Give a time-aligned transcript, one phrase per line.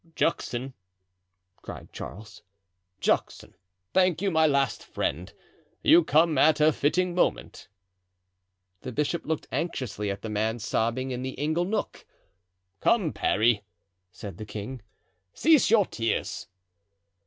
[0.15, 0.73] "Juxon!"
[1.61, 2.41] cried Charles,
[3.01, 3.53] "Juxon,
[3.93, 5.31] thank you, my last friend;
[5.83, 7.67] you come at a fitting moment."
[8.81, 12.03] The bishop looked anxiously at the man sobbing in the ingle nook.
[12.79, 13.63] "Come, Parry,"
[14.11, 14.81] said the king,
[15.35, 16.47] "cease your tears."